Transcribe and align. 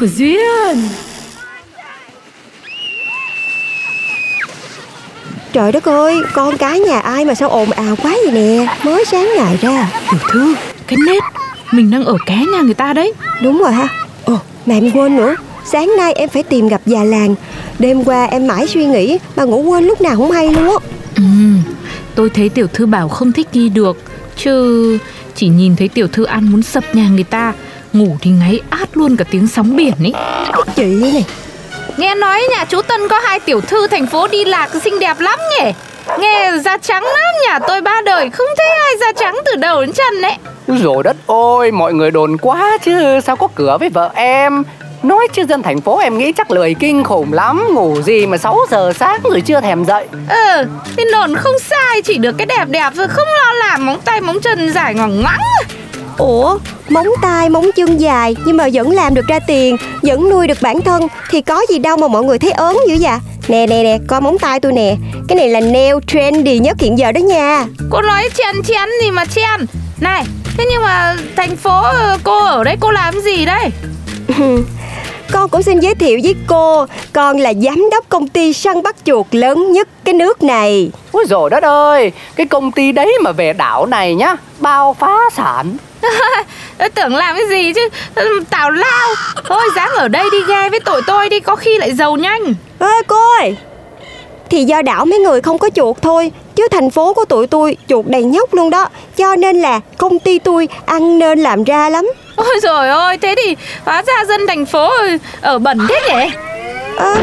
của 0.00 0.06
Duyên. 0.06 0.88
Trời 5.52 5.72
đất 5.72 5.84
ơi, 5.84 6.16
con 6.34 6.56
cái 6.56 6.80
nhà 6.80 7.00
ai 7.00 7.24
mà 7.24 7.34
sao 7.34 7.48
ồn 7.48 7.70
ào 7.70 7.96
quá 8.02 8.16
vậy 8.24 8.32
nè? 8.32 8.76
Mới 8.84 9.04
sáng 9.04 9.28
ngày 9.36 9.58
ra. 9.60 9.90
Tiểu 10.10 10.20
thư 10.32 10.54
Cái 10.86 10.98
nết 11.06 11.22
Mình 11.72 11.90
đang 11.90 12.04
ở 12.04 12.16
ké 12.26 12.36
nhà 12.52 12.60
người 12.60 12.74
ta 12.74 12.92
đấy. 12.92 13.12
Đúng 13.42 13.58
rồi 13.58 13.72
ha. 13.72 13.88
Ồ, 14.24 14.38
mà 14.66 14.74
em 14.74 14.90
quên 14.90 15.16
nữa. 15.16 15.34
Sáng 15.64 15.92
nay 15.96 16.12
em 16.12 16.28
phải 16.28 16.42
tìm 16.42 16.68
gặp 16.68 16.80
già 16.86 17.04
làng. 17.04 17.34
Đêm 17.78 18.04
qua 18.04 18.24
em 18.24 18.46
mãi 18.46 18.66
suy 18.66 18.86
nghĩ 18.86 19.18
Mà 19.36 19.44
ngủ 19.44 19.62
quên 19.62 19.84
lúc 19.84 20.00
nào 20.00 20.16
không 20.16 20.30
hay 20.30 20.52
luôn 20.52 20.64
á. 20.64 20.76
Ừ 21.16 21.22
Tôi 22.14 22.30
thấy 22.30 22.48
tiểu 22.48 22.66
thư 22.66 22.86
bảo 22.86 23.08
không 23.08 23.32
thích 23.32 23.48
đi 23.52 23.68
được 23.68 23.96
Chứ 24.36 24.98
Chỉ 25.34 25.48
nhìn 25.48 25.76
thấy 25.76 25.88
tiểu 25.88 26.08
thư 26.08 26.24
ăn 26.24 26.52
muốn 26.52 26.62
sập 26.62 26.94
nhà 26.94 27.08
người 27.08 27.24
ta 27.24 27.52
Ngủ 27.92 28.16
thì 28.22 28.30
ngáy 28.30 28.60
át 28.70 28.88
luôn 28.96 29.16
cả 29.16 29.24
tiếng 29.30 29.46
sóng 29.48 29.76
biển 29.76 29.94
ấy. 30.02 30.12
Chị 30.76 30.84
này. 30.84 31.24
Nghe 31.96 32.14
nói 32.14 32.42
nhà 32.50 32.64
chú 32.64 32.82
Tân 32.82 33.08
có 33.08 33.18
hai 33.18 33.40
tiểu 33.40 33.60
thư 33.60 33.86
thành 33.86 34.06
phố 34.06 34.28
đi 34.28 34.44
lạc 34.44 34.68
xinh 34.84 34.98
đẹp 34.98 35.20
lắm 35.20 35.38
nhỉ? 35.50 35.72
Nghe 36.18 36.52
da 36.64 36.76
trắng 36.78 37.02
lắm 37.04 37.34
nhà 37.46 37.58
tôi 37.58 37.80
ba 37.80 38.00
đời 38.04 38.30
Không 38.30 38.46
thấy 38.56 38.66
ai 38.68 38.96
da 39.00 39.12
trắng 39.12 39.36
từ 39.44 39.56
đầu 39.56 39.80
đến 39.80 39.92
chân 39.92 40.22
đấy 40.22 40.34
Rồi 40.66 41.02
đất 41.02 41.16
ôi, 41.26 41.70
mọi 41.70 41.92
người 41.94 42.10
đồn 42.10 42.36
quá 42.36 42.78
chứ. 42.84 43.20
Sao 43.26 43.36
có 43.36 43.48
cửa 43.54 43.76
với 43.80 43.88
vợ 43.88 44.10
em? 44.14 44.62
Nói 45.02 45.28
chứ 45.32 45.44
dân 45.48 45.62
thành 45.62 45.80
phố 45.80 45.98
em 45.98 46.18
nghĩ 46.18 46.32
chắc 46.32 46.50
lười 46.50 46.74
kinh 46.74 47.04
khủng 47.04 47.32
lắm. 47.32 47.68
Ngủ 47.74 48.02
gì 48.02 48.26
mà 48.26 48.36
6 48.36 48.56
giờ 48.70 48.92
sáng 48.98 49.20
rồi 49.24 49.40
chưa 49.40 49.60
thèm 49.60 49.84
dậy. 49.84 50.06
Ừ 50.28 50.64
Thì 50.96 51.04
nổn 51.12 51.34
không 51.34 51.58
sai. 51.58 52.02
Chỉ 52.02 52.18
được 52.18 52.34
cái 52.38 52.46
đẹp 52.46 52.64
đẹp 52.68 52.90
rồi 52.94 53.08
Không 53.08 53.28
lo 53.28 53.52
làm 53.52 53.86
móng 53.86 54.00
tay 54.04 54.20
móng 54.20 54.40
chân 54.40 54.72
dài 54.72 54.94
ngoằng 54.94 55.20
ngoẵng 55.20 55.40
Ủa, 56.20 56.58
móng 56.88 57.08
tay, 57.22 57.48
móng 57.48 57.70
chân 57.76 58.00
dài 58.00 58.36
Nhưng 58.44 58.56
mà 58.56 58.68
vẫn 58.72 58.90
làm 58.90 59.14
được 59.14 59.26
ra 59.28 59.38
tiền 59.38 59.76
Vẫn 60.02 60.30
nuôi 60.30 60.46
được 60.46 60.58
bản 60.62 60.80
thân 60.80 61.08
Thì 61.30 61.40
có 61.40 61.62
gì 61.68 61.78
đâu 61.78 61.96
mà 61.96 62.08
mọi 62.08 62.24
người 62.24 62.38
thấy 62.38 62.50
ớn 62.50 62.76
dữ 62.88 62.96
vậy? 63.00 63.18
Nè 63.48 63.66
nè 63.66 63.82
nè, 63.82 63.98
coi 64.06 64.20
móng 64.20 64.38
tay 64.38 64.60
tôi 64.60 64.72
nè. 64.72 64.96
Cái 65.28 65.36
này 65.36 65.48
là 65.48 65.60
nail 65.60 65.94
trendy 66.06 66.58
nhất 66.58 66.76
hiện 66.80 66.98
giờ 66.98 67.12
đó 67.12 67.18
nha. 67.18 67.66
Cô 67.90 68.02
nói 68.02 68.28
chen 68.34 68.62
chén 68.62 68.88
gì 69.02 69.10
mà 69.10 69.24
chen? 69.24 69.66
Này 70.00 70.24
Thế 70.58 70.64
nhưng 70.70 70.82
mà 70.82 71.16
thành 71.36 71.56
phố 71.56 71.82
ờ, 71.82 72.18
cô 72.24 72.44
ở 72.44 72.64
đây 72.64 72.76
cô 72.80 72.90
làm 72.90 73.20
gì 73.20 73.44
đây? 73.44 73.68
Con 75.32 75.48
cũng 75.48 75.62
xin 75.62 75.80
giới 75.80 75.94
thiệu 75.94 76.20
với 76.22 76.34
cô 76.46 76.86
Con 77.12 77.38
là 77.38 77.52
giám 77.54 77.88
đốc 77.90 78.08
công 78.08 78.28
ty 78.28 78.52
săn 78.52 78.82
bắt 78.82 78.96
chuột 79.04 79.26
lớn 79.30 79.72
nhất 79.72 79.88
cái 80.04 80.14
nước 80.14 80.42
này. 80.42 80.90
Ôi 81.12 81.24
rồi 81.28 81.50
đất 81.50 81.62
ơi, 81.62 82.12
cái 82.36 82.46
công 82.46 82.72
ty 82.72 82.92
đấy 82.92 83.18
mà 83.22 83.32
về 83.32 83.52
đảo 83.52 83.86
này 83.86 84.14
nhá 84.14 84.36
Bao 84.58 84.96
phá 85.00 85.16
sản 85.36 85.76
tưởng 86.94 87.16
làm 87.16 87.36
cái 87.36 87.48
gì 87.48 87.72
chứ? 87.72 87.88
Tào 88.50 88.70
lao. 88.70 89.08
Thôi 89.48 89.62
dáng 89.76 89.90
ở 89.96 90.08
đây 90.08 90.28
đi 90.32 90.38
ghe 90.48 90.68
với 90.68 90.80
tội 90.80 91.02
tôi 91.06 91.28
đi 91.28 91.40
Có 91.40 91.56
khi 91.56 91.78
lại 91.78 91.92
giàu 91.92 92.16
nhanh. 92.16 92.54
Ê 92.80 93.02
cô 93.06 93.16
ơi! 93.38 93.56
Thì 94.50 94.64
do 94.64 94.82
đảo 94.82 95.04
mấy 95.04 95.18
người 95.18 95.40
không 95.40 95.58
có 95.58 95.70
chuột 95.74 95.96
thôi 96.02 96.32
Chứ 96.56 96.68
thành 96.70 96.90
phố 96.90 97.14
của 97.14 97.24
tụi 97.24 97.46
tôi 97.46 97.76
chuột 97.88 98.06
đầy 98.06 98.22
nhóc 98.22 98.54
luôn 98.54 98.70
đó. 98.70 98.88
Cho 99.16 99.36
nên 99.36 99.56
là 99.56 99.80
công 99.98 100.18
ty 100.18 100.38
tôi 100.38 100.68
ăn 100.86 101.18
nên 101.18 101.38
làm 101.38 101.64
ra 101.64 101.88
lắm. 101.88 102.10
Ôi 102.36 102.60
rồi 102.62 102.88
ôi 102.88 103.18
Thế 103.18 103.34
thì 103.44 103.56
hóa 103.84 104.02
ra 104.02 104.24
dân 104.24 104.46
thành 104.46 104.66
phố 104.66 104.90
ở 105.40 105.58
bẩn 105.58 105.78
thế 105.88 106.00
nhỉ? 106.08 106.30
Ơ 106.96 107.14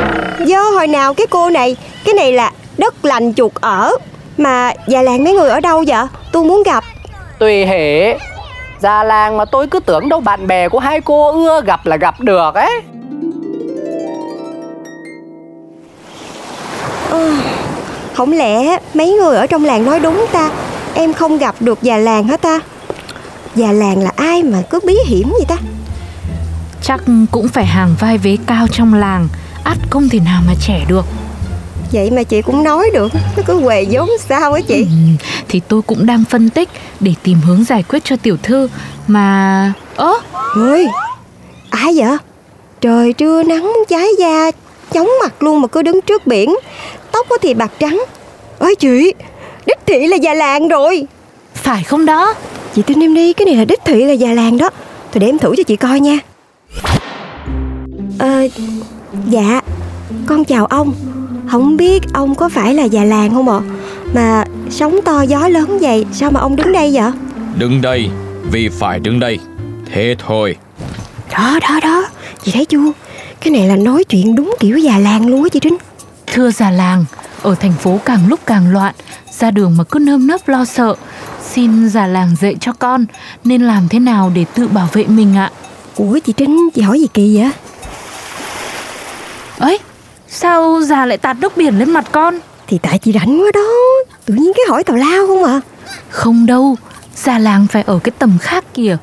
do 0.46 0.64
hồi 0.64 0.88
nào 0.88 1.14
cái 1.14 1.28
cô 1.28 1.50
này 1.50 1.76
Cái 2.06 2.14
này 2.14 2.32
là 2.32 2.52
đất 2.78 3.06
lành 3.06 3.34
chuột 3.34 3.52
ở. 3.56 3.92
Mà 4.38 4.74
già 4.88 5.02
làng 5.02 5.24
mấy 5.24 5.34
người 5.34 5.50
ở 5.50 5.60
đâu 5.60 5.84
vậy? 5.88 6.06
Tôi 6.32 6.44
muốn 6.44 6.64
gặp. 6.64 6.84
Tùy 7.40 7.66
hệ 7.66 8.18
Già 8.80 9.04
làng 9.04 9.38
mà 9.38 9.46
tôi 9.46 9.68
cứ 9.68 9.80
tưởng 9.80 10.10
đâu 10.10 10.20
bạn 10.20 10.48
bè 10.48 10.70
của 10.70 10.80
hai 10.80 11.02
cô 11.02 11.32
ưa 11.32 11.62
gặp 11.62 11.86
là 11.86 11.98
gặp 11.98 12.22
được 12.22 12.56
ấy. 12.56 12.82
Không 18.14 18.32
lẽ 18.32 18.78
mấy 18.94 19.12
người 19.14 19.38
ở 19.38 19.48
trong 19.48 19.66
làng 19.66 19.86
nói 19.86 20.00
đúng 20.00 20.26
ta? 20.32 20.50
Em 20.94 21.14
không 21.14 21.38
gặp 21.38 21.56
được 21.60 21.82
già 21.82 21.98
làng 21.98 22.24
hả 22.24 22.38
ta? 22.38 22.60
Già 23.56 23.72
làng 23.72 24.04
là 24.04 24.12
ai 24.16 24.44
mà 24.44 24.62
cứ 24.70 24.80
bí 24.86 24.98
hiểm 25.06 25.30
vậy 25.32 25.46
ta? 25.48 25.56
Chắc 26.82 27.02
cũng 27.32 27.48
phải 27.48 27.66
hàng 27.66 27.96
vai 28.00 28.18
vế 28.18 28.38
cao 28.48 28.68
trong 28.72 28.94
làng 28.94 29.28
ắt 29.64 29.78
không 29.90 30.10
thể 30.10 30.20
nào 30.20 30.42
mà 30.48 30.54
trẻ 30.62 30.82
được 30.88 31.06
Vậy 31.92 32.12
mà 32.12 32.24
chị 32.24 32.42
cũng 32.42 32.64
nói 32.64 32.90
được. 32.94 33.12
Nó 33.38 33.44
cứ 33.46 33.60
quề 33.64 33.86
vốn 33.92 34.10
sao 34.30 34.54
á 34.54 34.62
chị? 34.68 34.76
Ừ, 34.82 35.26
Thì 35.50 35.62
tôi 35.68 35.82
cũng 35.82 36.06
đang 36.06 36.24
phân 36.30 36.50
tích 36.50 36.70
Để 37.00 37.14
tìm 37.24 37.38
hướng 37.46 37.64
giải 37.64 37.84
quyết 37.84 38.04
cho 38.04 38.16
tiểu 38.16 38.38
thư. 38.44 38.70
Mà 39.08 39.74
Ơ 39.96 40.14
Ôi 40.56 40.88
Ai 41.70 41.94
vậy? 41.96 42.18
Trời 42.82 43.14
trưa 43.14 43.44
nắng 43.44 43.74
cháy 43.90 44.08
da 44.20 44.52
Chóng 44.94 45.10
mặt 45.24 45.44
luôn 45.44 45.62
mà 45.62 45.68
cứ 45.68 45.82
đứng 45.82 46.02
trước 46.02 46.28
biển. 46.28 46.56
Tóc 47.12 47.26
có 47.30 47.38
thì 47.42 47.54
bạc 47.54 47.72
trắng. 47.80 48.04
Ôi 48.60 48.76
chị 48.76 49.14
Đích 49.66 49.80
thị 49.86 50.08
là 50.08 50.16
già 50.18 50.34
làng 50.34 50.68
rồi. 50.68 51.08
Phải 51.54 51.84
không 51.84 52.06
đó? 52.06 52.34
Chị 52.76 52.82
tin 52.82 53.00
em 53.04 53.14
đi 53.14 53.34
Cái 53.34 53.46
này 53.46 53.56
là 53.56 53.66
đích 53.66 53.80
thị 53.86 54.06
là 54.06 54.14
già 54.14 54.34
làng 54.34 54.58
đó. 54.58 54.70
Thôi 55.14 55.20
để 55.20 55.28
em 55.28 55.38
thử 55.40 55.56
cho 55.58 55.64
chị 55.64 55.76
coi 55.76 56.00
nha. 56.00 56.20
Ờ 58.20 58.48
Dạ 59.30 59.62
Con 60.26 60.46
chào 60.46 60.66
ông 60.66 60.94
Không 61.52 61.78
biết 61.78 62.04
ông 62.14 62.36
có 62.36 62.50
phải 62.50 62.74
là 62.74 62.84
già 62.84 63.04
làng 63.04 63.34
không 63.34 63.50
ạ? 63.50 63.60
Mà 64.14 64.44
sóng 64.70 65.00
to 65.06 65.22
gió 65.22 65.48
lớn 65.48 65.78
vậy 65.82 66.06
Sao 66.12 66.32
mà 66.32 66.40
ông 66.40 66.56
đứng 66.56 66.72
đây 66.72 66.92
vậy? 66.94 67.12
Đứng 67.58 67.82
đây 67.82 68.10
Vì 68.52 68.70
phải 68.70 69.00
đứng 69.00 69.20
đây. 69.20 69.40
Thế 69.92 70.16
thôi. 70.28 70.56
Đó 71.32 71.60
đó 71.62 71.80
đó. 71.84 72.06
Chị 72.44 72.52
thấy 72.52 72.66
chưa? 72.66 72.92
Cái 73.42 73.52
này 73.52 73.68
là 73.68 73.76
nói 73.76 74.04
chuyện 74.04 74.36
đúng 74.36 74.56
kiểu 74.60 74.78
già 74.78 74.98
làng 74.98 75.28
luôn 75.28 75.44
á 75.44 75.50
chị 75.52 75.60
Trinh. 75.60 75.78
Thưa 76.28 76.52
già 76.52 76.72
làng 76.72 77.06
Ở 77.42 77.56
thành 77.56 77.74
phố 77.74 78.00
càng 78.06 78.28
lúc 78.28 78.40
càng 78.46 78.72
loạn 78.72 78.94
Ra 79.40 79.52
đường 79.52 79.78
mà 79.78 79.84
cứ 79.84 80.00
nơm 80.00 80.28
nớp 80.28 80.48
lo 80.48 80.66
sợ. 80.66 80.96
Xin 81.54 81.90
già 81.90 82.08
làng 82.08 82.36
dạy 82.42 82.56
cho 82.62 82.74
con 82.74 83.06
Nên 83.44 83.62
làm 83.62 83.88
thế 83.90 84.00
nào 84.00 84.32
để 84.36 84.46
tự 84.54 84.68
bảo 84.68 84.88
vệ 84.94 85.06
mình 85.08 85.36
ạ? 85.36 85.52
Ủa 85.96 86.20
chị 86.20 86.34
Trinh 86.38 86.70
chị 86.76 86.82
hỏi 86.82 87.00
gì 87.00 87.08
kỳ 87.14 87.38
vậy? 87.38 87.52
Ấy 89.58 89.80
Sao 90.30 90.82
già 90.82 91.06
lại 91.06 91.18
tạt 91.18 91.38
nước 91.40 91.58
biển 91.58 91.80
lên 91.80 91.90
mặt 91.90 92.06
con? 92.12 92.40
Thì 92.68 92.78
tại 92.78 93.00
chị 93.00 93.12
rảnh 93.12 93.40
quá 93.40 93.52
đó. 93.54 93.70
Tự 94.26 94.34
nhiên 94.34 94.52
cái 94.56 94.66
hỏi 94.70 94.84
tào 94.84 94.96
lao 94.96 95.28
không 95.28 95.44
à? 95.44 95.62
Không 96.10 96.46
đâu. 96.46 96.76
Già 97.16 97.40
làng 97.40 97.68
phải 97.68 97.84
ở 97.84 98.00
cái 98.04 98.12
tầm 98.20 98.38
khác 98.42 98.64
kìa. 98.74 98.98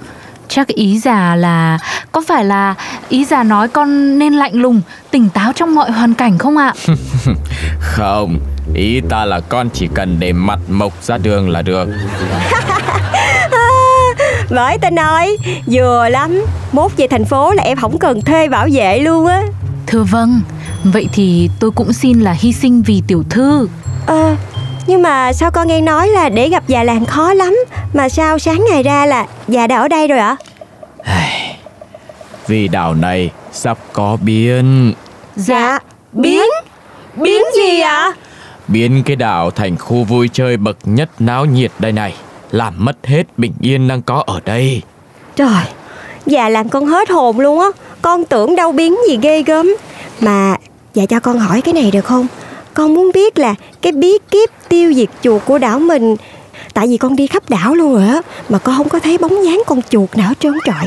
Chắc 0.48 0.68
ý 0.68 0.98
già 0.98 1.34
là 1.36 1.78
Có 2.12 2.22
phải 2.26 2.44
là 2.44 2.74
ý 3.08 3.24
già 3.24 3.42
nói 3.42 3.68
con 3.68 4.18
nên 4.18 4.32
lạnh 4.34 4.54
lùng 4.54 4.80
Tỉnh 5.10 5.28
táo 5.28 5.52
trong 5.52 5.74
mọi 5.74 5.90
hoàn 5.90 6.14
cảnh 6.14 6.38
không 6.38 6.56
ạ? 6.56 6.72
Không. 7.80 8.38
Ý 8.74 9.00
ta 9.10 9.24
là 9.24 9.40
con 9.40 9.68
chỉ 9.70 9.88
cần 9.94 10.16
để 10.20 10.32
mặt 10.32 10.58
mộc 10.68 11.02
ra 11.02 11.18
đường 11.18 11.50
là 11.50 11.62
được. 11.62 11.88
Bởi 14.50 14.78
ta 14.78 14.90
nói 14.90 15.36
Vừa 15.66 16.08
lắm 16.08 16.44
Mốt 16.72 16.90
về 16.96 17.06
thành 17.06 17.24
phố 17.24 17.52
là 17.52 17.62
em 17.62 17.78
không 17.78 17.98
cần 17.98 18.22
thuê 18.22 18.48
bảo 18.48 18.68
vệ 18.72 18.98
luôn 18.98 19.26
á. 19.26 19.42
Thưa 19.86 20.02
vâng 20.02 20.40
Vậy 20.84 21.08
thì 21.12 21.50
tôi 21.60 21.70
cũng 21.70 21.92
xin 21.92 22.20
là 22.20 22.32
hy 22.32 22.52
sinh 22.52 22.82
vì 22.82 23.02
tiểu 23.06 23.24
thư. 23.30 23.68
Ờ 24.06 24.36
Nhưng 24.86 25.02
mà 25.02 25.32
sao 25.32 25.50
con 25.50 25.68
nghe 25.68 25.80
nói 25.80 26.08
là 26.08 26.28
để 26.28 26.48
gặp 26.48 26.62
già 26.66 26.82
làng 26.84 27.04
khó 27.06 27.32
lắm 27.34 27.56
Mà 27.94 28.08
sao 28.08 28.38
sáng 28.38 28.64
ngày 28.70 28.82
ra 28.82 29.06
là 29.06 29.26
già 29.48 29.66
đã 29.66 29.76
ở 29.76 29.88
đây 29.88 30.08
rồi 30.08 30.18
ạ? 30.18 30.36
Vì 32.46 32.68
đảo 32.68 32.94
này 32.94 33.30
sắp 33.52 33.78
có 33.92 34.16
biến. 34.22 34.92
Dạ 35.36 35.78
Biến? 36.12 36.44
Biến 37.16 37.42
gì 37.56 37.80
ạ? 37.80 38.12
Biến 38.68 39.02
cái 39.06 39.16
đảo 39.16 39.50
thành 39.50 39.76
khu 39.76 40.04
vui 40.04 40.28
chơi 40.32 40.56
bậc 40.56 40.76
nhất 40.84 41.10
náo 41.18 41.44
nhiệt 41.44 41.70
đây 41.78 41.92
này 41.92 42.14
Làm 42.50 42.74
mất 42.84 43.06
hết 43.06 43.22
bình 43.36 43.52
yên 43.60 43.88
đang 43.88 44.02
có 44.02 44.22
ở 44.26 44.40
đây. 44.44 44.82
Trời 45.36 45.64
Già 46.26 46.48
làm 46.48 46.68
con 46.68 46.86
hết 46.86 47.10
hồn 47.10 47.40
luôn 47.40 47.60
á 47.60 47.66
Con 48.02 48.24
tưởng 48.24 48.56
đâu 48.56 48.72
biến 48.72 48.96
gì 49.08 49.18
ghê 49.22 49.42
gớm. 49.42 49.76
Mà 50.20 50.56
dạ 50.94 51.06
cho 51.06 51.20
con 51.20 51.38
hỏi 51.38 51.60
cái 51.60 51.74
này 51.74 51.90
được 51.90 52.04
không? 52.04 52.26
Con 52.74 52.94
muốn 52.94 53.10
biết 53.14 53.38
là 53.38 53.54
cái 53.82 53.92
bí 53.92 54.12
kíp 54.30 54.50
tiêu 54.68 54.94
diệt 54.94 55.08
chuột 55.22 55.42
của 55.44 55.58
đảo 55.58 55.78
mình 55.78 56.16
Tại 56.74 56.86
vì 56.86 56.96
con 56.96 57.16
đi 57.16 57.26
khắp 57.26 57.50
đảo 57.50 57.74
luôn 57.74 57.94
rồi 57.94 58.08
á 58.08 58.20
Mà 58.48 58.58
con 58.58 58.76
không 58.76 58.88
có 58.88 59.00
thấy 59.00 59.18
bóng 59.18 59.44
dáng 59.44 59.62
con 59.66 59.80
chuột 59.90 60.16
nào 60.16 60.28
hết 60.28 60.40
trơn 60.40 60.54
trọi. 60.64 60.86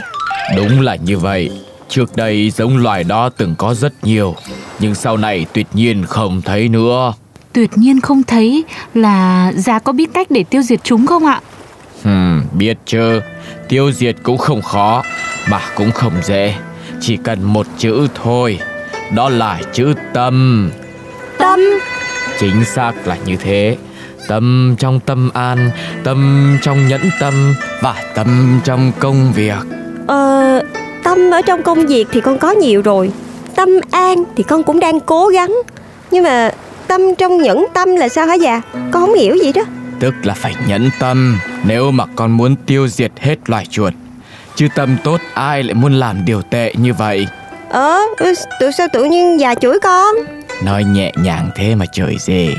Đúng 0.58 0.82
là 0.82 0.96
như 0.96 1.18
vậy. 1.18 1.52
Trước 1.90 2.16
đây 2.16 2.52
giống 2.52 2.78
loài 2.78 3.04
đó 3.04 3.30
từng 3.30 3.56
có 3.58 3.74
rất 3.74 3.94
nhiều 4.04 4.36
Nhưng 4.80 4.96
sau 4.96 5.18
này 5.18 5.46
tuyệt 5.54 5.68
nhiên 5.74 6.06
không 6.06 6.42
thấy 6.42 6.70
nữa. 6.70 7.14
Tuyệt 7.54 7.72
nhiên 7.76 8.02
không 8.02 8.24
thấy 8.24 8.64
là 8.94 9.52
già 9.56 9.80
có 9.80 9.92
biết 9.92 10.10
cách 10.14 10.32
để 10.32 10.44
tiêu 10.44 10.62
diệt 10.62 10.80
chúng 10.84 11.08
không 11.08 11.26
ạ? 11.26 11.42
Hmm, 12.04 12.42
biết 12.54 12.78
chứ. 12.86 13.22
Tiêu 13.70 13.92
diệt 13.92 14.16
cũng 14.24 14.38
không 14.38 14.62
khó 14.62 15.04
Mà 15.50 15.62
cũng 15.76 15.92
không 15.92 16.14
dễ. 16.24 16.56
Chỉ 17.02 17.18
cần 17.18 17.44
một 17.44 17.68
chữ 17.78 18.08
thôi 18.24 18.60
Đó 19.16 19.30
là 19.30 19.60
chữ 19.74 19.94
tâm. 20.14 20.70
Tâm. 21.38 21.60
Chính 22.40 22.66
xác 22.66 22.94
là 23.06 23.18
như 23.26 23.36
thế. 23.36 23.78
Tâm 24.28 24.76
trong 24.80 25.00
tâm 25.00 25.30
an 25.34 25.72
Tâm 26.04 26.58
trong 26.62 26.88
nhẫn 26.88 27.02
tâm 27.20 27.56
Và 27.82 28.04
tâm 28.16 28.60
trong 28.64 28.92
công 29.00 29.34
việc. 29.34 29.58
Ờ 30.08 30.62
Tâm 31.04 31.32
ở 31.32 31.42
trong 31.42 31.64
công 31.64 31.88
việc 31.88 32.08
thì 32.12 32.22
con 32.22 32.38
có 32.38 32.52
nhiều 32.52 32.82
rồi. 32.82 33.12
Tâm 33.56 33.70
an 33.92 34.24
thì 34.36 34.44
con 34.44 34.64
cũng 34.64 34.80
đang 34.80 35.00
cố 35.00 35.28
gắng. 35.28 35.56
Nhưng 36.12 36.24
mà 36.24 36.52
tâm 36.88 37.02
trong 37.18 37.42
nhẫn 37.42 37.66
tâm 37.74 37.96
là 37.96 38.10
sao 38.10 38.28
hả 38.28 38.34
già? 38.34 38.62
Con 38.74 38.92
không 38.92 39.14
hiểu 39.14 39.36
gì 39.36 39.54
đó. 39.54 39.62
Tức 40.00 40.14
là 40.24 40.34
phải 40.34 40.56
nhẫn 40.68 40.90
tâm. 41.00 41.40
Nếu 41.64 41.92
mà 41.92 42.06
con 42.16 42.32
muốn 42.32 42.56
tiêu 42.66 42.88
diệt 42.88 43.12
hết 43.20 43.36
loài 43.46 43.66
chuột 43.70 43.94
Chứ 44.56 44.68
tâm 44.76 44.98
tốt 45.04 45.20
ai 45.34 45.64
lại 45.64 45.74
muốn 45.74 45.94
làm 45.94 46.26
điều 46.26 46.42
tệ 46.42 46.74
như 46.78 46.94
vậy 46.94 47.28
Ờ 47.70 48.00
tự 48.60 48.72
sao 48.72 48.88
tự 48.94 49.04
nhiên 49.04 49.40
già 49.40 49.56
chửi 49.56 49.80
con? 49.84 50.16
Nói 50.64 50.84
nhẹ 50.84 51.12
nhàng 51.16 51.50
thế 51.56 51.76
mà 51.76 51.86
trời 51.92 52.18
gì 52.20 52.56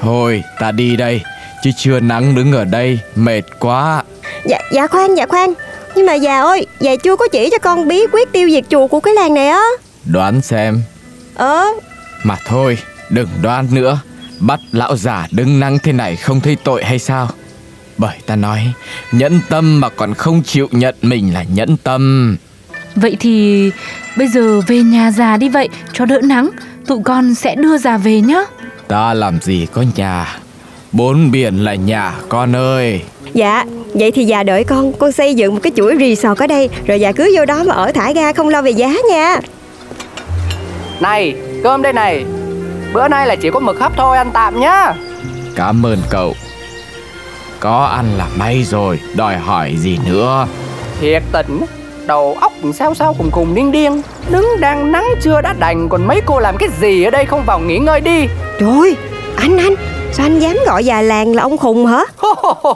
Thôi 0.00 0.42
ta 0.60 0.72
đi 0.72 0.96
đây 0.96 1.20
Chứ 1.62 1.70
chưa 1.76 2.00
nắng 2.00 2.34
đứng 2.34 2.52
ở 2.52 2.64
đây 2.64 3.00
Mệt 3.14 3.42
quá. 3.58 4.02
Dạ 4.44 4.58
dạ 4.72 4.86
khoan 4.86 5.14
dạ 5.14 5.26
khoan. 5.26 5.52
Nhưng 5.94 6.06
mà 6.06 6.14
già 6.14 6.40
ơi 6.40 6.66
Già 6.80 6.96
chưa 6.96 7.16
có 7.16 7.28
chỉ 7.32 7.48
cho 7.50 7.58
con 7.58 7.88
bí 7.88 8.06
quyết 8.12 8.32
tiêu 8.32 8.50
diệt 8.50 8.64
chuột 8.68 8.90
của 8.90 9.00
cái 9.00 9.14
làng 9.14 9.34
này 9.34 9.48
á. 9.48 9.62
Đoán 10.04 10.40
xem. 10.40 10.82
Ờ 11.34 11.64
Mà 12.22 12.36
thôi 12.46 12.78
đừng 13.10 13.28
đoán 13.42 13.66
nữa. 13.70 14.00
Bắt 14.40 14.60
lão 14.72 14.96
già 14.96 15.26
đứng 15.30 15.60
nắng 15.60 15.78
thế 15.78 15.92
này 15.92 16.16
không 16.16 16.40
thấy 16.40 16.56
tội 16.64 16.84
hay 16.84 16.98
sao? 16.98 17.28
Bởi 17.98 18.16
ta 18.26 18.36
nói 18.36 18.72
Nhẫn 19.12 19.40
tâm 19.48 19.80
mà 19.80 19.88
còn 19.88 20.14
không 20.14 20.42
chịu 20.42 20.68
nhận 20.70 20.94
mình 21.02 21.34
là 21.34 21.42
nhẫn 21.42 21.76
tâm 21.76 22.36
Vậy 23.00 23.16
thì 23.20 23.70
bây 24.16 24.28
giờ 24.28 24.60
về 24.66 24.82
nhà 24.82 25.10
già 25.10 25.36
đi 25.36 25.48
vậy 25.48 25.68
cho 25.92 26.04
đỡ 26.04 26.20
nắng 26.24 26.50
Tụi 26.86 26.98
con 27.04 27.34
sẽ 27.34 27.54
đưa 27.54 27.78
già 27.78 27.96
về 27.96 28.20
nhá. 28.20 28.40
Ta 28.88 29.14
làm 29.14 29.38
gì 29.42 29.66
có 29.72 29.84
nhà? 29.96 30.38
Bốn 30.92 31.30
biển 31.30 31.64
là 31.64 31.74
nhà 31.74 32.12
con 32.28 32.56
ơi. 32.56 33.02
Dạ 33.34 33.64
Vậy 33.94 34.10
thì 34.10 34.24
già 34.24 34.42
đợi 34.42 34.64
con. 34.64 34.92
Con 34.92 35.12
xây 35.12 35.34
dựng 35.34 35.54
một 35.54 35.60
cái 35.62 35.72
chuỗi 35.76 35.96
resort 36.00 36.38
ở 36.40 36.46
đây 36.46 36.68
Rồi 36.86 37.00
già 37.00 37.12
cứ 37.12 37.32
vô 37.36 37.44
đó 37.44 37.64
mà 37.64 37.74
ở 37.74 37.92
thả 37.92 38.12
ga 38.12 38.32
không 38.32 38.48
lo 38.48 38.62
về 38.62 38.70
giá 38.70 38.94
nha. 39.10 39.40
Này 41.00 41.34
cơm 41.62 41.82
đây 41.82 41.92
này. 41.92 42.24
Bữa 42.92 43.08
nay 43.08 43.26
là 43.26 43.36
chỉ 43.36 43.50
có 43.50 43.60
mực 43.60 43.80
hấp 43.80 43.92
thôi 43.96 44.16
ăn 44.16 44.30
tạm 44.32 44.60
nhá. 44.60 44.92
Cảm 45.54 45.86
ơn 45.86 45.98
cậu. 46.10 46.34
Có 47.60 47.84
ăn 47.84 48.06
là 48.16 48.26
may 48.38 48.64
rồi 48.64 49.00
Đòi 49.16 49.36
hỏi 49.36 49.76
gì 49.78 49.98
nữa? 50.06 50.46
Thiệt 51.00 51.22
tình 51.32 51.60
Đầu 52.08 52.36
óc 52.40 52.52
sao 52.74 52.94
sao 52.94 53.14
cùng 53.18 53.30
cùng 53.30 53.54
điên 53.54 53.72
điên. 53.72 54.02
Đứng 54.30 54.46
đang 54.60 54.92
nắng 54.92 55.04
chưa 55.22 55.40
đã 55.40 55.54
đành 55.58 55.88
Còn 55.88 56.06
mấy 56.06 56.20
cô 56.26 56.38
làm 56.38 56.56
cái 56.58 56.68
gì 56.80 57.04
ở 57.04 57.10
đây 57.10 57.24
không 57.24 57.42
vào 57.46 57.58
nghỉ 57.58 57.78
ngơi 57.78 58.00
đi? 58.00 58.26
Trời 58.60 58.68
ơi 58.70 58.96
Anh 59.36 59.58
anh 59.58 59.74
Sao 60.12 60.26
anh 60.26 60.38
dám 60.38 60.56
gọi 60.66 60.84
già 60.84 61.02
làng 61.02 61.34
là 61.34 61.42
ông 61.42 61.56
khùng 61.58 61.86
hả? 61.86 62.04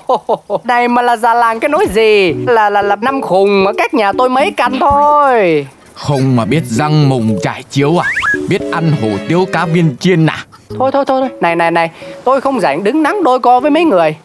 Này 0.65 0.89
mà 0.89 1.03
là 1.03 1.17
già 1.17 1.35
làng 1.35 1.61
cái 1.61 1.69
nói 1.69 1.87
gì? 1.95 2.33
Là 2.47 2.71
là 2.71 2.83
là 2.83 2.97
năm 2.97 3.21
khùng 3.23 3.67
ở 3.67 3.73
cách 3.79 3.95
nhà 3.95 4.13
tôi 4.19 4.29
mấy 4.29 4.53
căn 4.57 4.73
thôi. 4.81 5.67
Không 5.95 6.37
mà 6.37 6.45
biết 6.45 6.63
răng 6.65 7.09
mùng 7.09 7.39
trải 7.43 7.63
chiếu 7.71 8.03
à? 8.03 8.09
Biết 8.49 8.63
ăn 8.73 8.93
hủ 9.03 9.09
tiếu 9.29 9.47
cá 9.53 9.67
viên 9.67 9.97
chiên 10.01 10.27
à? 10.27 10.47
Thôi 10.79 10.91
thôi 10.93 11.05
thôi 11.07 11.29
Này 11.41 11.57
này 11.57 11.71
này 11.71 11.91
Tôi 12.25 12.41
không 12.41 12.61
rảnh 12.61 12.85
đứng 12.85 13.03
nắng 13.03 13.25
đôi 13.25 13.41
co 13.41 13.61
với 13.61 13.71
mấy 13.71 13.85
người 13.85 14.17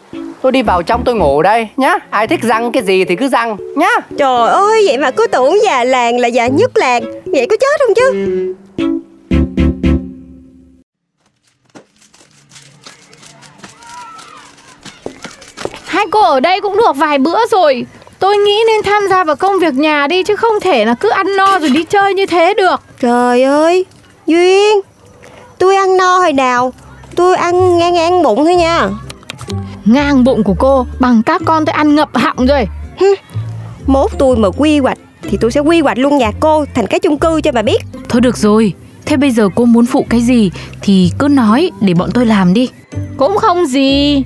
Tôi 0.48 0.52
đi 0.52 0.62
vào 0.62 0.84
trong 0.84 1.04
tôi 1.06 1.16
ngủ 1.16 1.42
đây 1.42 1.68
nhá. 1.78 1.96
Ai 2.10 2.28
thích 2.28 2.40
răng 2.44 2.72
cái 2.72 2.84
gì 2.84 3.06
thì 3.06 3.16
cứ 3.16 3.28
răng 3.28 3.58
nhá. 3.76 3.90
Trời 4.18 4.50
ơi 4.50 4.84
vậy 4.88 4.98
mà 4.98 5.12
cứ 5.12 5.28
tưởng 5.28 5.64
già 5.64 5.84
làng 5.84 6.20
là 6.20 6.28
già 6.28 6.48
nhất 6.48 6.72
làng. 6.78 7.04
Vậy 7.26 7.48
có 7.50 7.56
chết 7.60 7.80
không 7.80 7.94
chứ? 7.96 8.14
Hai 15.86 16.06
cô 16.12 16.22
ở 16.22 16.40
đây 16.40 16.62
cũng 16.62 16.78
được 16.78 16.96
vài 16.96 17.18
bữa 17.18 17.40
rồi. 17.52 17.86
Tôi 18.20 18.38
nghĩ 18.38 18.64
nên 18.68 18.84
tham 18.84 19.08
gia 19.10 19.24
vào 19.24 19.36
công 19.36 19.60
việc 19.60 19.74
nhà 19.74 20.08
đi 20.08 20.24
Chứ 20.24 20.36
không 20.36 20.60
thể 20.62 20.86
là 20.86 20.96
cứ 21.00 21.10
ăn 21.10 21.36
no 21.38 21.60
rồi 21.60 21.70
đi 21.70 21.84
chơi 21.84 22.14
như 22.14 22.26
thế 22.26 22.54
được. 22.54 22.82
Trời 23.00 23.44
ơi 23.44 23.86
Duyên 24.26 24.82
Tôi 25.58 25.76
ăn 25.76 25.98
no 25.98 26.18
hồi 26.18 26.34
nào? 26.34 26.74
Tôi 27.16 27.36
ăn 27.36 27.78
ngang 27.78 27.94
ngang 27.94 28.24
bụng 28.24 28.46
thôi 28.46 28.56
nha 28.56 28.90
Ngang 29.88 30.24
bụng 30.24 30.44
của 30.44 30.56
cô 30.60 30.88
Bằng 31.00 31.24
các 31.24 31.42
con 31.46 31.66
tôi 31.66 31.74
ăn 31.74 31.96
ngập 31.96 32.10
họng 32.14 32.46
rồi. 32.46 32.68
Mốt 33.86 34.12
tôi 34.20 34.38
mà 34.38 34.48
quy 34.58 34.80
hoạch 34.80 34.98
Thì 35.22 35.38
tôi 35.42 35.52
sẽ 35.52 35.60
quy 35.60 35.82
hoạch 35.82 35.98
luôn 35.98 36.18
nhà 36.18 36.32
cô 36.40 36.66
Thành 36.74 36.88
cái 36.88 37.00
chung 37.00 37.18
cư 37.18 37.42
cho 37.42 37.52
bà 37.52 37.62
biết. 37.62 37.82
Thôi 38.10 38.22
được 38.22 38.38
rồi 38.38 38.74
Thế 39.06 39.18
bây 39.18 39.32
giờ 39.32 39.50
cô 39.56 39.66
muốn 39.66 39.86
phụ 39.86 40.06
cái 40.10 40.22
gì 40.22 40.52
Thì 40.82 41.12
cứ 41.20 41.28
nói 41.28 41.72
để 41.82 41.94
bọn 41.94 42.10
tôi 42.14 42.26
làm 42.26 42.54
đi. 42.54 42.70
Cũng 43.18 43.38
không 43.38 43.66
gì. 43.66 44.24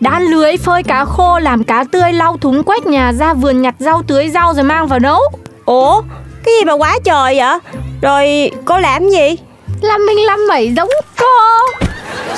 Đan 0.00 0.22
lưới 0.22 0.56
phơi 0.56 0.82
cá 0.82 1.04
khô 1.04 1.38
Làm 1.38 1.64
cá 1.64 1.84
tươi 1.84 2.12
lau 2.12 2.36
thúng 2.36 2.62
quét 2.62 2.86
nhà 2.86 3.12
ra 3.12 3.34
vườn 3.34 3.62
nhặt 3.62 3.74
rau 3.78 4.02
tưới 4.02 4.30
rau 4.30 4.54
rồi 4.54 4.64
mang 4.64 4.88
vào 4.88 4.98
nấu. 4.98 5.20
Ủa 5.64 6.02
Cái 6.44 6.54
gì 6.60 6.64
mà 6.64 6.72
quá 6.72 6.98
trời 7.04 7.38
vậy? 7.38 7.58
Rồi 8.02 8.50
cô 8.64 8.78
làm 8.78 9.08
gì? 9.08 9.36
Làm 9.80 10.06
mình 10.06 10.18
làm 10.26 10.38
mẩy 10.48 10.74
giống 10.76 10.88
cô. 11.18 11.26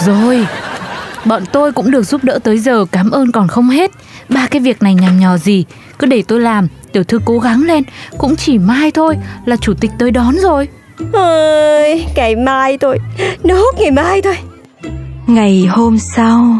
Rồi 0.07 0.47
Bọn 1.25 1.43
tôi 1.53 1.73
cũng 1.73 1.91
được 1.91 2.03
giúp 2.03 2.25
đỡ 2.25 2.39
tới 2.45 2.59
giờ 2.59 2.85
Cảm 2.93 3.11
ơn 3.11 3.33
còn 3.33 3.49
không 3.49 3.69
hết. 3.71 3.91
Ba 4.29 4.47
cái 4.51 4.61
việc 4.61 4.83
này 4.83 4.95
nhằm 4.95 5.21
nhò 5.21 5.37
gì? 5.37 5.65
Cứ 5.99 6.07
để 6.07 6.23
tôi 6.29 6.41
làm 6.41 6.69
Tiểu 6.93 7.05
thư 7.05 7.19
cố 7.25 7.39
gắng 7.39 7.63
lên 7.63 7.83
Cũng 8.19 8.37
chỉ 8.37 8.59
mai 8.59 8.91
thôi 8.91 9.17
Là 9.45 9.57
chủ 9.57 9.75
tịch 9.81 9.91
tới 9.99 10.11
đón 10.11 10.37
rồi. 10.39 10.69
Ơi 11.13 12.07
Ngày 12.17 12.37
mai 12.37 12.79
thôi 12.79 12.99
Nốt 13.45 13.75
ngày 13.79 13.91
mai 13.91 14.23
thôi. 14.23 14.37
Ngày 15.27 15.67
hôm 15.71 15.99
sau. 15.99 16.59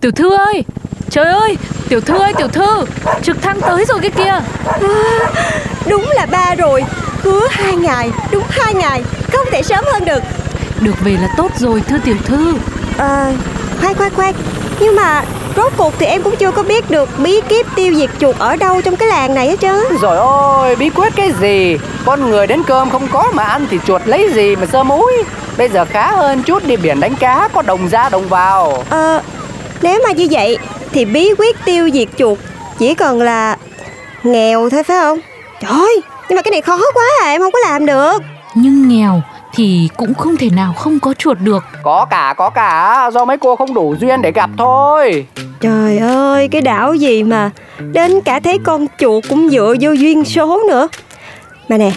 Tiểu 0.00 0.10
thư 0.10 0.36
ơi 0.36 0.64
Trời 1.10 1.24
ơi 1.24 1.56
Tiểu 1.88 2.00
thư 2.00 2.18
ơi 2.18 2.32
tiểu 2.38 2.48
thư 2.48 2.84
Trực 3.22 3.42
thăng 3.42 3.60
tới 3.60 3.84
rồi 3.84 3.98
cái 4.02 4.10
kia. 4.10 4.40
Đúng 5.88 6.06
là 6.16 6.26
ba 6.26 6.54
rồi 6.54 6.84
Hứa 7.22 7.46
hai 7.50 7.76
ngày 7.76 8.10
Đúng 8.32 8.44
hai 8.50 8.74
ngày 8.74 9.02
Không 9.32 9.46
thể 9.52 9.62
sớm 9.62 9.84
hơn 9.92 10.04
được 10.04 10.22
Được 10.80 10.94
về 11.04 11.12
là 11.12 11.28
tốt 11.36 11.50
rồi 11.58 11.82
thưa 11.88 11.98
tiểu 12.04 12.16
thư. 12.24 12.54
Ờ 12.98 13.32
Khoan 13.80 13.94
khoan 13.94 14.14
khoan. 14.14 14.34
Nhưng 14.80 14.96
mà 14.96 15.24
Rốt 15.56 15.72
cuộc 15.76 15.94
thì 15.98 16.06
em 16.06 16.22
cũng 16.22 16.36
chưa 16.36 16.50
có 16.50 16.62
biết 16.62 16.90
được 16.90 17.08
bí 17.18 17.40
kíp 17.48 17.66
tiêu 17.74 17.94
diệt 17.94 18.10
chuột 18.20 18.38
ở 18.38 18.56
đâu 18.56 18.80
trong 18.80 18.96
cái 18.96 19.08
làng 19.08 19.34
này 19.34 19.48
hết 19.48 19.60
trơn 19.60 19.98
Rồi 20.00 20.16
ôi 20.16 20.76
bí 20.76 20.90
quyết 20.90 21.12
cái 21.16 21.32
gì? 21.40 21.78
Con 22.04 22.30
người 22.30 22.46
đến 22.46 22.62
cơm 22.66 22.90
không 22.90 23.08
có 23.12 23.24
mà 23.32 23.44
ăn 23.44 23.66
thì 23.70 23.78
chuột 23.86 24.02
lấy 24.04 24.30
gì 24.34 24.56
mà 24.56 24.66
sơ 24.66 24.84
múi? 24.84 25.12
Bây 25.58 25.68
giờ 25.68 25.84
khá 25.84 26.12
hơn 26.12 26.42
chút 26.42 26.66
đi 26.66 26.76
biển 26.76 27.00
đánh 27.00 27.14
cá 27.16 27.48
Có 27.52 27.62
đồng 27.62 27.88
ra 27.88 28.08
đồng 28.08 28.28
vào. 28.28 28.84
Ờ 28.90 29.22
Nếu 29.82 30.00
mà 30.04 30.12
như 30.12 30.28
vậy 30.30 30.58
Thì 30.92 31.04
bí 31.04 31.34
quyết 31.38 31.56
tiêu 31.64 31.90
diệt 31.92 32.08
chuột 32.18 32.38
Chỉ 32.78 32.94
cần 32.94 33.22
là 33.22 33.56
Nghèo 34.22 34.70
thôi 34.70 34.82
phải 34.82 34.96
không? 35.00 35.18
Trời 35.60 35.70
ơi 35.70 36.00
Nhưng 36.28 36.36
mà 36.36 36.42
cái 36.42 36.50
này 36.50 36.60
khó 36.60 36.78
quá 36.94 37.04
à 37.22 37.26
Em 37.26 37.40
không 37.40 37.52
có 37.52 37.58
làm 37.58 37.86
được. 37.86 38.18
Nhưng 38.54 38.88
nghèo 38.88 39.22
thì 39.56 39.88
cũng 39.96 40.14
không 40.14 40.36
thể 40.36 40.50
nào 40.50 40.72
không 40.72 41.00
có 41.00 41.14
chuột 41.14 41.38
được. 41.40 41.64
Có 41.82 42.06
cả 42.10 42.34
có 42.36 42.50
cả. 42.50 43.10
Do 43.14 43.24
mấy 43.24 43.36
cô 43.36 43.56
không 43.56 43.74
đủ 43.74 43.94
duyên 44.00 44.22
để 44.22 44.32
gặp 44.32 44.50
thôi. 44.58 45.26
Trời 45.60 45.98
ơi 45.98 46.48
cái 46.48 46.60
đảo 46.60 46.94
gì 46.94 47.22
mà 47.22 47.50
Đến 47.92 48.20
cả 48.20 48.40
thấy 48.40 48.58
con 48.64 48.86
chuột 48.98 49.24
cũng 49.28 49.50
dựa 49.50 49.74
vô 49.80 49.90
duyên 49.92 50.24
số 50.24 50.62
nữa. 50.68 50.88
Mà 51.68 51.78
nè 51.78 51.92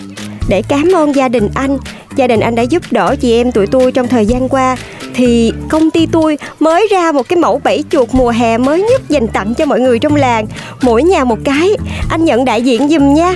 Để 0.50 0.62
cảm 0.68 0.92
ơn 0.96 1.16
gia 1.16 1.28
đình 1.30 1.50
anh. 1.56 1.78
Gia 2.16 2.28
đình 2.28 2.40
anh 2.40 2.56
đã 2.56 2.64
giúp 2.64 2.84
đỡ 2.92 3.16
chị 3.22 3.38
em 3.38 3.52
tụi 3.52 3.68
tôi 3.68 3.92
trong 3.92 4.08
thời 4.08 4.26
gian 4.26 4.50
qua. 4.50 4.76
Thì 5.14 5.54
công 5.70 5.92
ty 5.92 6.06
tôi 6.06 6.38
mới 6.60 6.88
ra 6.92 7.12
một 7.12 7.30
cái 7.30 7.38
mẫu 7.38 7.62
bẫy 7.64 7.84
chuột 7.90 8.10
mùa 8.12 8.30
hè 8.30 8.58
mới 8.58 8.82
nhất 8.84 9.02
dành 9.10 9.28
tặng 9.28 9.54
cho 9.56 9.66
mọi 9.66 9.80
người 9.80 10.00
trong 10.00 10.16
làng. 10.16 10.46
Mỗi 10.82 11.04
nhà 11.04 11.24
một 11.24 11.40
cái. 11.46 11.70
Anh 12.10 12.26
nhận 12.26 12.46
đại 12.46 12.62
diện 12.62 12.90
giùm 12.90 13.14
nha. 13.14 13.36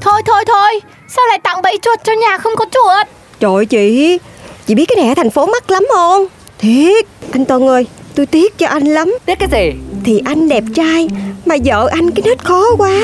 Thôi 0.00 0.22
thôi 0.26 0.44
thôi 0.46 0.93
Sao 1.08 1.24
lại 1.28 1.38
tặng 1.38 1.62
bẫy 1.62 1.78
chuột 1.82 1.98
cho 2.04 2.12
nhà 2.12 2.38
không 2.38 2.52
có 2.56 2.64
chuột? 2.64 3.06
Trời 3.40 3.54
ơi 3.54 3.66
chị. 3.66 4.18
Chị 4.66 4.74
biết 4.74 4.84
cái 4.88 4.96
này 4.96 5.08
ở 5.08 5.14
thành 5.14 5.30
phố 5.30 5.46
mắc 5.46 5.70
lắm 5.70 5.86
không? 5.94 6.26
Thiệt. 6.58 7.06
Anh 7.32 7.44
Tuấn 7.44 7.68
ơi 7.68 7.86
Tôi 8.14 8.26
tiếc 8.26 8.58
cho 8.58 8.68
anh 8.68 8.84
lắm. 8.84 9.14
Tiếc 9.26 9.38
cái 9.38 9.48
gì? 9.52 9.80
Thì 10.04 10.22
anh 10.24 10.48
đẹp 10.48 10.64
trai 10.74 11.08
Mà 11.46 11.56
vợ 11.64 11.88
anh 11.92 12.10
cái 12.10 12.22
nết 12.24 12.44
khó 12.44 12.64
quá. 12.78 12.98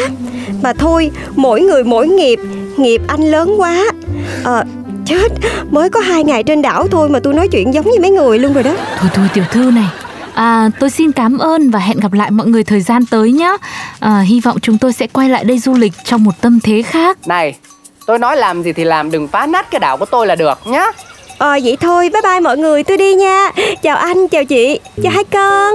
Mà 0.62 0.72
thôi 0.72 1.10
mỗi 1.36 1.60
người 1.60 1.84
mỗi 1.84 2.08
nghiệp 2.08 2.40
Nghiệp 2.76 3.02
anh 3.08 3.30
lớn 3.30 3.54
quá. 3.60 3.84
Ờ 4.44 4.64
chết. 5.06 5.32
Mới 5.70 5.90
có 5.90 6.00
hai 6.00 6.24
ngày 6.24 6.42
trên 6.42 6.62
đảo 6.62 6.88
thôi 6.88 7.08
mà 7.08 7.18
tôi 7.24 7.34
nói 7.34 7.48
chuyện 7.48 7.74
giống 7.74 7.90
như 7.90 8.00
mấy 8.00 8.10
người 8.10 8.38
luôn 8.38 8.52
rồi 8.52 8.62
đó. 8.62 8.76
Thôi 8.98 9.10
thôi 9.14 9.28
tiểu 9.34 9.44
thư 9.52 9.70
này. 9.70 9.88
À, 10.34 10.70
tôi 10.80 10.90
xin 10.90 11.12
cảm 11.12 11.38
ơn 11.38 11.70
và 11.70 11.78
hẹn 11.78 12.00
gặp 12.00 12.12
lại 12.12 12.30
mọi 12.30 12.46
người 12.46 12.64
thời 12.64 12.80
gian 12.80 13.06
tới 13.06 13.32
nhé. 13.32 13.56
À, 14.00 14.20
hy 14.20 14.40
vọng 14.40 14.56
chúng 14.62 14.78
tôi 14.78 14.92
sẽ 14.92 15.06
quay 15.06 15.28
lại 15.28 15.44
đây 15.44 15.58
du 15.58 15.74
lịch 15.74 15.92
trong 16.04 16.24
một 16.24 16.40
tâm 16.40 16.60
thế 16.60 16.82
khác. 16.82 17.28
Này, 17.28 17.56
tôi 18.10 18.18
nói 18.18 18.36
làm 18.36 18.62
gì 18.62 18.72
thì 18.72 18.84
làm 18.84 19.10
đừng 19.10 19.28
phá 19.28 19.46
nát 19.46 19.70
cái 19.70 19.78
đảo 19.78 19.96
của 19.96 20.04
tôi 20.04 20.26
là 20.26 20.34
được 20.34 20.58
nhá. 20.64 20.86
Ờ 21.38 21.58
vậy 21.64 21.76
thôi 21.80 22.10
bye 22.12 22.22
bye 22.22 22.40
mọi 22.40 22.58
người 22.58 22.82
tôi 22.84 22.96
đi 22.96 23.14
nha 23.14 23.50
Chào 23.82 23.96
anh 23.96 24.28
chào 24.28 24.44
chị 24.44 24.80
chào 25.02 25.12
hai 25.12 25.24
con 25.24 25.74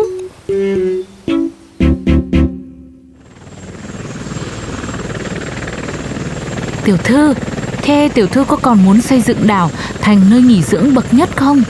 Tiểu 6.86 6.98
thư, 7.04 7.34
thế 7.82 8.10
tiểu 8.14 8.28
thư 8.28 8.44
có 8.44 8.56
còn 8.56 8.86
muốn 8.86 9.02
xây 9.02 9.22
dựng 9.22 9.48
đảo 9.48 9.70
thành 10.02 10.22
nơi 10.30 10.42
nghỉ 10.42 10.64
dưỡng 10.64 10.96
bậc 10.96 11.14
nhất 11.14 11.30
không? 11.36 11.64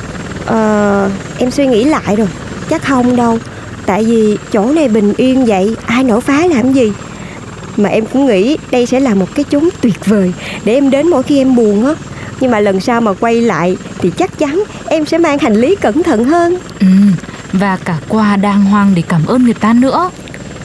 Ờ 0.46 1.10
em 1.40 1.52
suy 1.52 1.68
nghĩ 1.68 1.84
lại 1.84 2.16
rồi 2.16 2.28
Chắc 2.70 2.84
không 2.84 3.16
đâu 3.16 3.40
Tại 3.86 4.04
vì 4.04 4.38
chỗ 4.52 4.66
này 4.66 4.88
bình 4.88 5.14
yên 5.18 5.46
vậy 5.46 5.76
Ai 5.86 6.04
nổ 6.04 6.20
phá 6.20 6.48
làm 6.48 6.74
gì 6.74 6.92
Mà 7.78 7.90
em 7.90 8.06
cũng 8.06 8.26
nghĩ 8.26 8.58
đây 8.72 8.86
sẽ 8.86 9.00
là 9.00 9.14
một 9.14 9.36
cái 9.36 9.46
chốn 9.52 9.70
tuyệt 9.82 10.06
vời 10.06 10.34
Để 10.66 10.74
em 10.74 10.90
đến 10.90 11.08
mỗi 11.08 11.24
khi 11.24 11.38
em 11.38 11.56
buồn 11.56 11.86
á. 11.86 11.94
Nhưng 12.40 12.52
mà 12.52 12.60
lần 12.60 12.80
sau 12.80 13.02
mà 13.02 13.14
quay 13.14 13.42
lại 13.42 13.78
Thì 14.00 14.12
chắc 14.18 14.40
chắn 14.40 14.64
em 14.88 15.06
sẽ 15.06 15.18
mang 15.18 15.40
hành 15.40 15.56
lý 15.56 15.76
cẩn 15.76 16.04
thận 16.04 16.24
hơn. 16.24 16.58
Ừ, 16.80 16.88
và 17.54 17.78
cả 17.86 17.98
quà 18.10 18.36
đàng 18.36 18.66
hoàng 18.66 18.92
để 18.96 19.04
cảm 19.10 19.26
ơn 19.26 19.44
người 19.44 19.54
ta 19.54 19.74
nữa. 19.74 20.10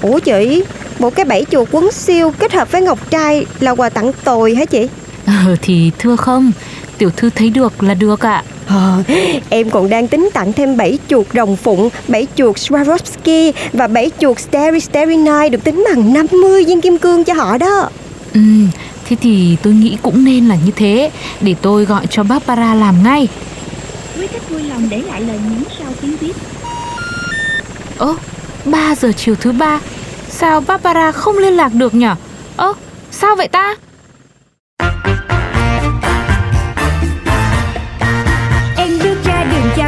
Ủa 0.03 0.19
chị 0.19 0.63
Một 0.99 1.15
cái 1.15 1.25
bẫy 1.25 1.47
chuột 1.51 1.69
quấn 1.71 1.93
siêu 1.93 2.33
kết 2.39 2.53
hợp 2.53 2.73
với 2.73 2.83
ngọc 2.83 3.11
trai 3.11 3.47
Là 3.61 3.71
quà 3.71 3.89
tặng 3.89 4.11
tồi 4.25 4.55
hả 4.55 4.65
chị? 4.65 4.89
Ờ 5.27 5.57
thì 5.63 5.91
thưa 5.99 6.17
không, 6.17 6.53
tiểu 7.01 7.11
thư 7.17 7.31
thấy 7.31 7.51
được 7.51 7.83
là 7.83 7.95
được 7.95 8.21
ạ. 8.21 8.45
Ờ, 8.67 9.03
em 9.49 9.71
còn 9.71 9.89
đang 9.89 10.09
tính 10.09 10.31
tặng 10.35 10.53
thêm 10.53 10.77
7 10.77 10.99
chuột 11.09 11.27
rồng 11.35 11.57
phụng, 11.57 11.89
7 12.09 12.27
chuột 12.37 12.57
Swarovski 12.57 13.53
và 13.73 13.87
7 13.87 14.11
chuột 14.21 14.39
Starry 14.39 14.81
Starry 14.81 15.17
Night 15.17 15.53
được 15.53 15.65
tính 15.65 15.85
bằng 15.91 16.13
50 16.13 16.65
viên 16.65 16.81
kim 16.81 16.99
cương 16.99 17.25
cho 17.25 17.35
họ 17.35 17.59
đó. 17.59 17.89
Ừ, 18.35 18.41
thế 19.09 19.17
thì 19.21 19.57
tôi 19.63 19.73
nghĩ 19.73 19.97
cũng 20.03 20.25
nên 20.25 20.49
là 20.49 20.57
như 20.67 20.71
thế, 20.77 21.11
để 21.41 21.55
tôi 21.63 21.85
gọi 21.85 22.07
cho 22.07 22.23
Barbara 22.23 22.75
làm 22.75 23.03
ngay. 23.03 23.29
Quý 24.19 24.27
khách 24.27 24.51
vui 24.51 24.63
lòng 24.63 24.89
để 24.91 25.03
lại 25.03 25.21
lời 25.21 25.39
nhắn 25.51 25.63
sau 25.79 25.89
tiếng 26.01 26.17
viết 26.17 26.33
Ơ, 27.99 28.15
3 28.65 28.95
giờ 28.95 29.13
chiều 29.17 29.35
thứ 29.35 29.53
ba, 29.53 29.81
sao 30.29 30.61
Barbara 30.61 31.13
không 31.13 31.39
liên 31.39 31.53
lạc 31.53 31.75
được 31.75 31.95
nhở? 31.95 32.15
Ơ, 32.57 32.73
sao 33.11 33.37
vậy 33.37 33.49
ta? 33.49 33.75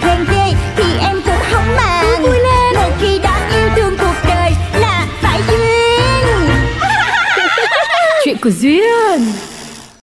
khen 0.00 0.24
ghê 0.32 0.54
Thì 0.76 0.98
em 1.00 1.20
cũng 1.26 1.42
không 1.52 1.76
màng. 1.76 2.22
Vui 2.22 2.38
lên. 2.38 2.74
Một 2.74 2.90
khi 3.00 3.18
đã 3.18 3.48
yêu 3.52 3.68
thương 3.76 3.96
cuộc 3.98 4.14
đời 4.28 4.52
Là 4.80 5.06
phải 5.22 5.40
duyên. 5.48 6.50
Chuyện 8.24 8.36
của 8.42 8.50
Duyên 8.50 9.32